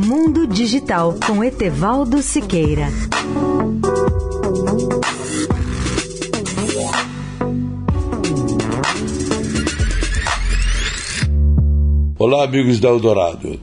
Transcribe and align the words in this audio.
Mundo 0.00 0.46
Digital 0.46 1.18
com 1.26 1.42
Etevaldo 1.42 2.22
Siqueira. 2.22 2.86
Olá, 12.16 12.44
amigos 12.44 12.78
da 12.78 12.88
Eldorado. 12.90 13.58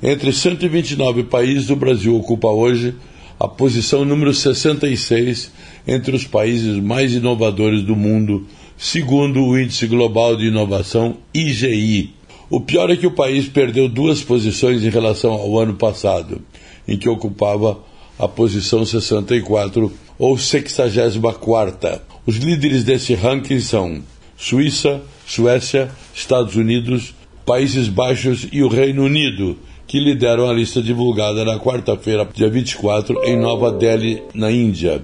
Entre 0.00 0.32
129 0.32 1.24
países, 1.24 1.68
o 1.68 1.74
Brasil 1.74 2.14
ocupa 2.14 2.46
hoje 2.46 2.94
a 3.40 3.48
posição 3.48 4.04
número 4.04 4.32
66 4.32 5.50
entre 5.84 6.14
os 6.14 6.24
países 6.24 6.80
mais 6.80 7.12
inovadores 7.12 7.82
do 7.82 7.96
mundo, 7.96 8.46
segundo 8.78 9.44
o 9.44 9.58
Índice 9.58 9.88
Global 9.88 10.36
de 10.36 10.46
Inovação 10.46 11.16
IGI. 11.34 12.21
O 12.52 12.60
pior 12.60 12.90
é 12.90 12.96
que 12.96 13.06
o 13.06 13.12
país 13.12 13.48
perdeu 13.48 13.88
duas 13.88 14.22
posições 14.22 14.84
em 14.84 14.90
relação 14.90 15.32
ao 15.32 15.58
ano 15.58 15.72
passado, 15.72 16.42
em 16.86 16.98
que 16.98 17.08
ocupava 17.08 17.78
a 18.18 18.28
posição 18.28 18.84
64 18.84 19.90
ou 20.18 20.36
64. 20.36 22.02
Os 22.26 22.36
líderes 22.36 22.84
desse 22.84 23.14
ranking 23.14 23.58
são 23.58 24.02
Suíça, 24.36 25.00
Suécia, 25.26 25.90
Estados 26.14 26.54
Unidos, 26.54 27.14
Países 27.46 27.88
Baixos 27.88 28.46
e 28.52 28.62
o 28.62 28.68
Reino 28.68 29.04
Unido, 29.04 29.56
que 29.86 29.98
lideram 29.98 30.46
a 30.46 30.52
lista 30.52 30.82
divulgada 30.82 31.46
na 31.46 31.58
quarta-feira, 31.58 32.28
dia 32.34 32.50
24, 32.50 33.24
em 33.24 33.34
Nova 33.34 33.72
Delhi, 33.72 34.22
na 34.34 34.52
Índia. 34.52 35.02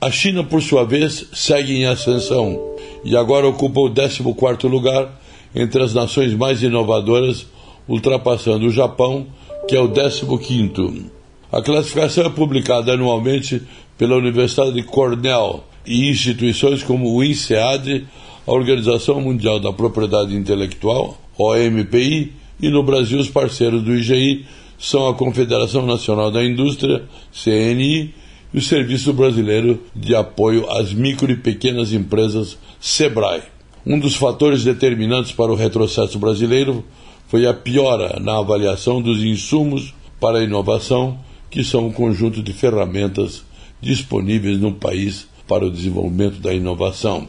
A 0.00 0.12
China, 0.12 0.44
por 0.44 0.62
sua 0.62 0.84
vez, 0.84 1.26
segue 1.32 1.74
em 1.74 1.86
ascensão 1.86 2.76
e 3.04 3.16
agora 3.16 3.48
ocupa 3.48 3.80
o 3.80 3.92
14 3.92 4.68
lugar 4.68 5.23
entre 5.54 5.82
as 5.82 5.94
nações 5.94 6.34
mais 6.34 6.62
inovadoras, 6.62 7.46
ultrapassando 7.88 8.66
o 8.66 8.70
Japão, 8.70 9.26
que 9.68 9.76
é 9.76 9.80
o 9.80 9.88
15. 9.88 11.06
A 11.52 11.62
classificação 11.62 12.26
é 12.26 12.30
publicada 12.30 12.92
anualmente 12.92 13.62
pela 13.96 14.16
Universidade 14.16 14.72
de 14.72 14.82
Cornell 14.82 15.62
e 15.86 16.08
instituições 16.08 16.82
como 16.82 17.14
o 17.14 17.22
INSEAD, 17.22 18.06
a 18.46 18.52
Organização 18.52 19.20
Mundial 19.20 19.60
da 19.60 19.72
Propriedade 19.72 20.34
Intelectual, 20.34 21.16
OMPI, 21.38 22.32
e 22.60 22.68
no 22.68 22.82
Brasil 22.82 23.18
os 23.18 23.28
parceiros 23.28 23.82
do 23.82 23.94
IGI 23.94 24.46
são 24.78 25.08
a 25.08 25.14
Confederação 25.14 25.86
Nacional 25.86 26.30
da 26.30 26.44
Indústria, 26.44 27.04
CNI, 27.32 28.14
e 28.52 28.58
o 28.58 28.60
Serviço 28.60 29.12
Brasileiro 29.12 29.82
de 29.94 30.14
Apoio 30.14 30.70
às 30.70 30.92
Micro 30.92 31.30
e 31.30 31.36
Pequenas 31.36 31.92
Empresas, 31.92 32.56
SEBRAE. 32.80 33.53
Um 33.86 33.98
dos 33.98 34.16
fatores 34.16 34.64
determinantes 34.64 35.32
para 35.32 35.52
o 35.52 35.56
retrocesso 35.56 36.18
brasileiro 36.18 36.82
foi 37.28 37.46
a 37.46 37.52
piora 37.52 38.18
na 38.18 38.38
avaliação 38.38 39.02
dos 39.02 39.22
insumos 39.22 39.92
para 40.18 40.38
a 40.38 40.42
inovação, 40.42 41.18
que 41.50 41.62
são 41.62 41.88
um 41.88 41.92
conjunto 41.92 42.42
de 42.42 42.52
ferramentas 42.52 43.44
disponíveis 43.82 44.58
no 44.58 44.72
país 44.72 45.26
para 45.46 45.66
o 45.66 45.70
desenvolvimento 45.70 46.40
da 46.40 46.54
inovação. 46.54 47.28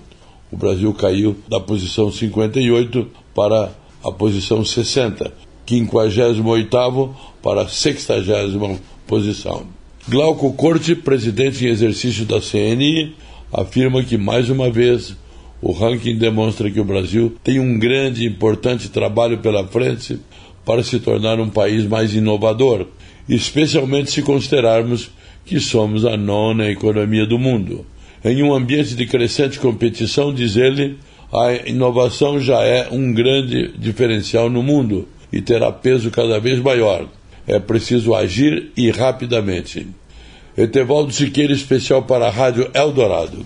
O 0.49 0.55
Brasil 0.55 0.93
caiu 0.93 1.35
da 1.49 1.59
posição 1.59 2.09
58 2.09 3.05
para 3.33 3.71
a 4.01 4.11
posição 4.11 4.63
60, 4.63 5.33
58 5.67 7.15
para 7.41 7.63
a 7.63 7.67
60 7.67 8.79
posição. 9.05 9.67
Glauco 10.07 10.53
Corte, 10.53 10.95
presidente 10.95 11.65
em 11.65 11.69
exercício 11.69 12.25
da 12.25 12.39
CNI, 12.39 13.13
afirma 13.51 14.03
que, 14.03 14.17
mais 14.17 14.49
uma 14.49 14.69
vez, 14.69 15.15
o 15.61 15.71
ranking 15.71 16.17
demonstra 16.17 16.69
que 16.69 16.79
o 16.79 16.85
Brasil 16.85 17.35
tem 17.43 17.59
um 17.59 17.79
grande 17.79 18.23
e 18.23 18.27
importante 18.27 18.89
trabalho 18.89 19.37
pela 19.39 19.65
frente 19.67 20.19
para 20.65 20.83
se 20.83 20.99
tornar 20.99 21.39
um 21.39 21.49
país 21.49 21.85
mais 21.85 22.13
inovador, 22.13 22.87
especialmente 23.27 24.11
se 24.11 24.21
considerarmos 24.21 25.11
que 25.45 25.59
somos 25.59 26.05
a 26.05 26.17
nona 26.17 26.69
economia 26.69 27.25
do 27.25 27.37
mundo. 27.37 27.85
Em 28.23 28.41
um 28.41 28.53
ambiente 28.53 28.95
de 28.95 29.05
crescente 29.05 29.59
competição, 29.59 30.33
diz 30.33 30.55
ele, 30.55 30.97
a 31.31 31.69
inovação 31.69 32.39
já 32.39 32.61
é 32.63 32.87
um 32.91 33.13
grande 33.13 33.71
diferencial 33.77 34.49
no 34.49 34.63
mundo 34.63 35.07
e 35.31 35.41
terá 35.41 35.71
peso 35.71 36.09
cada 36.09 36.39
vez 36.39 36.59
maior. 36.59 37.07
É 37.47 37.59
preciso 37.59 38.15
agir 38.15 38.71
e 38.75 38.89
rapidamente. 38.89 39.87
Etevaldo 40.57 41.11
Siqueira, 41.11 41.53
especial 41.53 42.03
para 42.03 42.27
a 42.27 42.31
Rádio 42.31 42.69
Eldorado. 42.73 43.45